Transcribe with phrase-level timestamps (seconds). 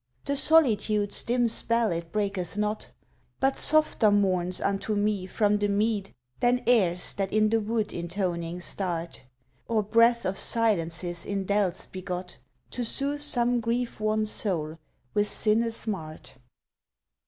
[0.25, 2.89] The solitude's dim spell it breaketh not,
[3.39, 8.61] But softer mourns unto me from the mead Than airs that in the wood intoning
[8.61, 9.21] start,
[9.67, 12.39] Or breath of silences in dells begot
[12.71, 14.79] To soothe some grief wan soul
[15.13, 16.33] with sin a smart.